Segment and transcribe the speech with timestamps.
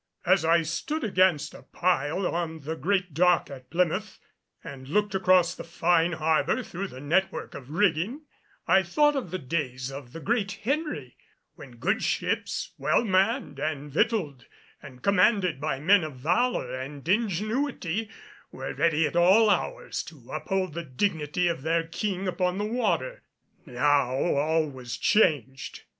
[0.25, 4.17] As I stood against a pile on the great dock at Plymouth
[4.63, 8.21] and looked across the fine harbor through the network of rigging,
[8.67, 11.17] I thought of the days of the Great Henry
[11.53, 14.45] when good ships well manned and victualed,
[14.81, 18.09] and commanded by men of valor and ingenuity,
[18.51, 23.21] were ready at all hours to uphold the dignity of their king upon the water.
[23.67, 25.83] Now all was changed.